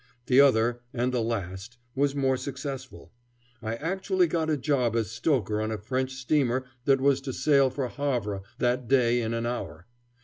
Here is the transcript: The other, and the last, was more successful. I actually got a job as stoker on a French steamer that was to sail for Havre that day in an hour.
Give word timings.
The 0.25 0.41
other, 0.41 0.81
and 0.95 1.13
the 1.13 1.21
last, 1.21 1.77
was 1.93 2.15
more 2.15 2.35
successful. 2.35 3.11
I 3.61 3.75
actually 3.75 4.25
got 4.25 4.49
a 4.49 4.57
job 4.57 4.95
as 4.95 5.11
stoker 5.11 5.61
on 5.61 5.69
a 5.69 5.77
French 5.77 6.15
steamer 6.15 6.65
that 6.85 6.99
was 6.99 7.21
to 7.21 7.31
sail 7.33 7.69
for 7.69 7.87
Havre 7.87 8.41
that 8.57 8.87
day 8.87 9.21
in 9.21 9.35
an 9.35 9.45
hour. 9.45 9.85